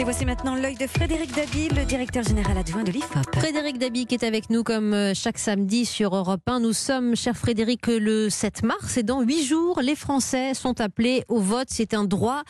[0.00, 3.36] Et voici maintenant l'œil de Frédéric Dabi, le directeur général adjoint de l'IFOP.
[3.36, 6.60] Frédéric Dabi qui est avec nous comme euh, chaque samedi sur Europe 1.
[6.60, 11.22] Nous sommes, cher Frédéric, le 7 mars et dans huit jours, les Français sont appelés
[11.28, 11.66] au vote.
[11.68, 12.44] C'est un droit,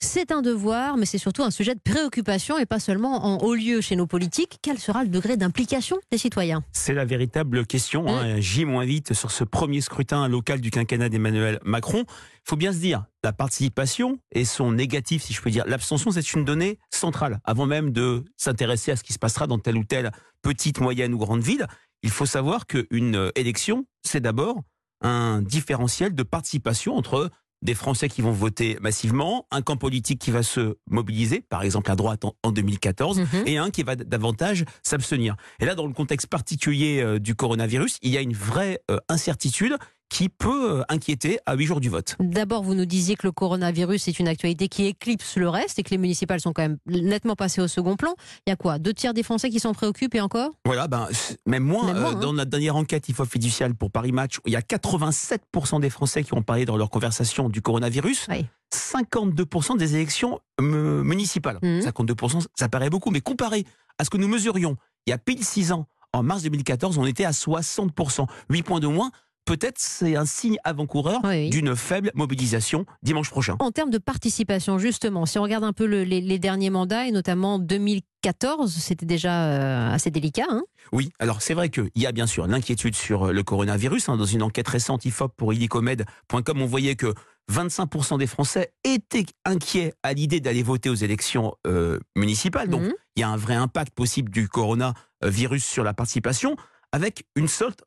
[0.00, 3.54] c'est un devoir, mais c'est surtout un sujet de préoccupation et pas seulement en haut
[3.54, 4.58] lieu chez nos politiques.
[4.60, 6.64] Quel sera le degré d'implication des citoyens?
[6.72, 8.08] C'est la véritable question.
[8.08, 8.40] Hein.
[8.40, 12.02] J-8 sur ce premier scrutin local du quinquennat d'Emmanuel Macron.
[12.08, 16.12] Il faut bien se dire, la participation et son négatif, si je peux dire, l'abstention,
[16.12, 17.40] c'est une donnée centrale.
[17.42, 20.12] Avant même de s'intéresser à ce qui se passera dans telle ou telle
[20.42, 21.66] petite, moyenne ou grande ville,
[22.04, 24.62] il faut savoir qu'une élection, c'est d'abord
[25.00, 27.30] un différentiel de participation entre
[27.62, 31.90] des Français qui vont voter massivement, un camp politique qui va se mobiliser, par exemple
[31.90, 33.26] à droite en 2014, mhm.
[33.46, 35.34] et un qui va davantage s'abstenir.
[35.58, 38.98] Et là, dans le contexte particulier euh, du coronavirus, il y a une vraie euh,
[39.08, 39.76] incertitude
[40.08, 42.16] qui peut euh, inquiéter à huit jours du vote.
[42.20, 45.82] D'abord, vous nous disiez que le coronavirus est une actualité qui éclipse le reste et
[45.82, 48.14] que les municipales sont quand même nettement passées au second plan.
[48.46, 48.78] Il y a quoi?
[48.78, 50.50] Deux tiers des Français qui s'en préoccupent et encore?
[50.64, 51.08] Voilà, ben,
[51.46, 51.94] même moins.
[51.94, 52.12] Euh, hein.
[52.14, 56.22] Dans notre dernière enquête IFO fiduciale pour Paris Match, il y a 87% des Français
[56.22, 58.28] qui ont parlé dans leur conversation du coronavirus.
[58.72, 61.58] 52% des élections euh, municipales.
[61.62, 62.46] 52%, mmh.
[62.54, 63.64] ça paraît beaucoup, mais comparé
[63.98, 64.76] à ce que nous mesurions
[65.06, 68.26] il y a pile 6 ans, en mars 2014, on était à 60%.
[68.50, 69.10] 8 points de moins
[69.46, 73.56] peut-être c'est un signe avant-coureur d'une faible mobilisation dimanche prochain.
[73.60, 77.58] En termes de participation, justement, si on regarde un peu les, derniers mandats, et notamment
[77.58, 80.46] 2014, c'était déjà euh, assez délicat.
[80.50, 84.10] Hein oui, alors c'est vrai qu'il y a bien sûr l'inquiétude sur euh, le coronavirus.
[84.10, 84.16] Hein.
[84.16, 87.14] dans une enquête récente IFOP pour illicomed.com, on voyait que
[87.50, 92.68] 25% des Français étaient inquiets à l'idée d'aller voter aux élections euh, municipales.
[92.68, 92.94] Donc, mhm.
[93.14, 96.56] il y a un vrai impact possible du coronavirus sur la participation,
[96.92, 97.84] avec une sorte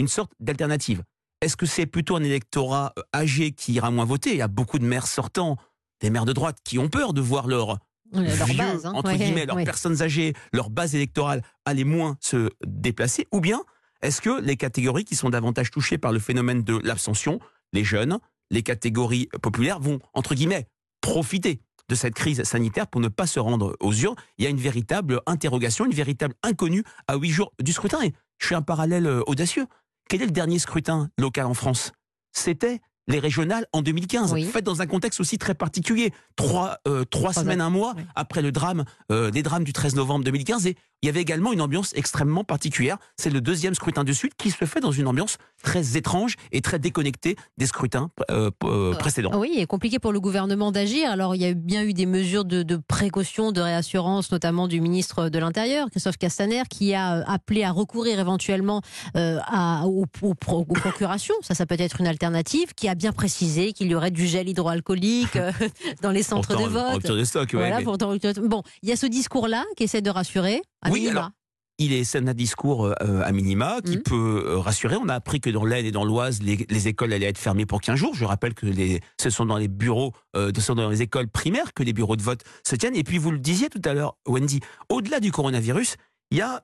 [0.00, 1.02] une sorte d'alternative.
[1.40, 4.30] Est-ce que c'est plutôt un électorat euh, âgé qui ira moins voter?
[4.30, 5.56] Il y a beaucoup de maires sortants,
[6.00, 7.78] des maires de droite, qui ont peur de voir leur
[8.12, 8.92] vieux, base, hein.
[8.94, 13.26] entre guillemets, leurs personnes âgées, leur base électorale aller moins se déplacer?
[13.32, 13.62] Ou bien
[14.02, 17.38] est-ce que les catégories qui sont davantage touchées par le phénomène de l'abstention,
[17.72, 18.18] les jeunes,
[18.50, 20.66] les catégories populaires, vont, entre guillemets,
[21.00, 24.16] profiter de cette crise sanitaire pour ne pas se rendre aux urnes?
[24.38, 28.02] Il y a une véritable interrogation, une véritable inconnue à huit jours du scrutin.
[28.02, 29.66] Et je fais un parallèle euh, audacieux.
[30.10, 31.92] Quel est le dernier scrutin local en France?
[32.32, 36.12] C'était les régionales en 2015, fait dans un contexte aussi très particulier.
[36.34, 40.24] Trois, euh, trois semaines, un mois après le drame, euh, des drames du 13 novembre
[40.24, 40.66] 2015.
[40.66, 42.98] Et il y avait également une ambiance extrêmement particulière.
[43.16, 46.60] C'est le deuxième scrutin de suite qui se fait dans une ambiance très étrange et
[46.60, 48.50] très déconnectée des scrutins euh,
[48.98, 49.38] précédents.
[49.38, 51.10] Oui, et compliqué pour le gouvernement d'agir.
[51.10, 55.28] Alors, il y a bien eu des mesures de, précaution, de réassurance, notamment du ministre
[55.28, 58.82] de l'Intérieur, Christophe Castaner, qui a appelé à recourir éventuellement
[59.14, 61.34] à, aux, procurations.
[61.42, 62.74] Ça, ça peut être une alternative.
[62.76, 65.52] Qui a bien précisé qu'il y aurait du gel hydroalcoolique euh,
[66.02, 68.38] dans les centres de vote.
[68.40, 70.62] Bon, il y a ce discours-là qui essaie de rassurer.
[70.88, 71.30] Oui, alors,
[71.78, 74.02] il est un discours euh, à minima qui mmh.
[74.02, 74.96] peut euh, rassurer.
[74.96, 77.80] On a appris que dans l'Aisne et dans l'Oise, les, écoles allaient être fermées pour
[77.80, 78.14] 15 jours.
[78.14, 81.72] Je rappelle que les, ce sont dans les bureaux, ce sont dans les écoles primaires
[81.74, 82.96] que les bureaux de vote se tiennent.
[82.96, 85.96] Et puis vous le disiez tout à l'heure, Wendy, au-delà du coronavirus,
[86.30, 86.62] il y a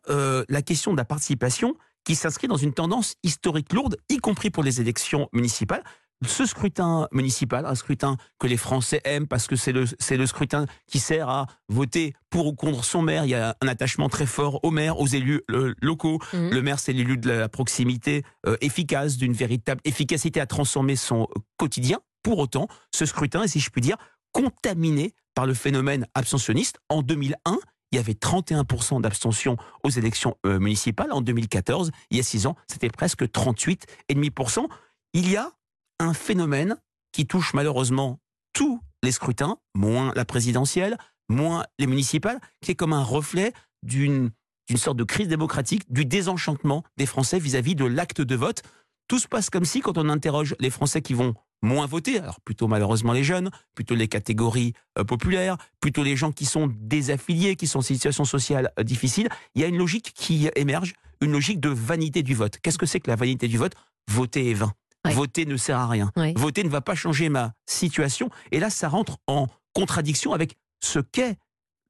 [0.49, 1.75] la question de la participation
[2.05, 5.83] qui s'inscrit dans une tendance historique lourde, y compris pour les élections municipales
[6.25, 10.27] ce scrutin municipal, un scrutin que les Français aiment parce que c'est le, c'est le
[10.27, 13.25] scrutin qui sert à voter pour ou contre son maire.
[13.25, 16.19] Il y a un attachement très fort au maire, aux élus locaux.
[16.33, 16.51] Mmh.
[16.51, 21.29] Le maire, c'est l'élu de la proximité euh, efficace, d'une véritable efficacité à transformer son
[21.59, 21.99] quotidien.
[22.23, 23.97] Pour autant, ce scrutin est, si je puis dire,
[24.33, 26.79] contaminé par le phénomène abstentionniste.
[26.89, 27.59] En 2001,
[27.93, 31.13] il y avait 31% d'abstention aux élections euh, municipales.
[31.13, 34.67] En 2014, il y a 6 ans, c'était presque 38,5%.
[35.13, 35.53] Il y a
[35.99, 36.77] un phénomène
[37.13, 38.19] qui touche malheureusement
[38.53, 40.99] tous les scrutins, moins la présidentielle,
[41.29, 43.53] moins les municipales, qui est comme un reflet
[43.83, 44.31] d'une
[44.77, 48.63] sorte de crise démocratique, du désenchantement des Français vis-à-vis de l'acte de vote.
[49.09, 52.41] Tout se passe comme si, quand on interroge les Français qui vont moins voter, alors
[52.41, 57.57] plutôt malheureusement les jeunes, plutôt les catégories euh, populaires, plutôt les gens qui sont désaffiliés,
[57.57, 61.33] qui sont en situation sociale euh, difficile, il y a une logique qui émerge, une
[61.33, 62.59] logique de vanité du vote.
[62.63, 63.75] Qu'est-ce que c'est que la vanité du vote?
[64.09, 64.73] Voter est vain.
[65.15, 66.11] Voter ne sert à rien.
[66.37, 68.31] Voter ne va pas changer ma situation.
[68.53, 71.37] Et là, ça rentre en contradiction avec ce qu'est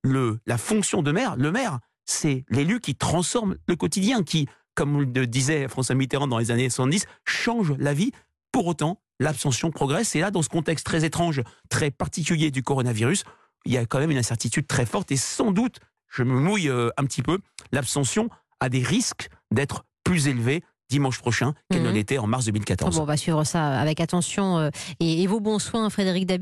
[0.02, 1.36] le, la fonction de maire.
[1.36, 6.38] Le maire, c'est l'élu qui transforme le quotidien, qui, comme le disait François Mitterrand dans
[6.38, 8.12] les années 70, change la vie.
[8.52, 10.14] Pour autant, l'abstention progresse.
[10.14, 13.24] Et là, dans ce contexte très étrange, très particulier du coronavirus,
[13.64, 15.10] il y a quand même une incertitude très forte.
[15.10, 17.38] Et sans doute, je me mouille euh, un petit peu,
[17.72, 18.30] l'abstention
[18.60, 21.94] a des risques d'être plus élevée dimanche prochain qu'elle ne mhm.
[21.94, 22.98] l'était en mars 2014.
[22.98, 26.34] on va suivre ça avec attention euh, et, vos bons soins, Frédéric Dabi.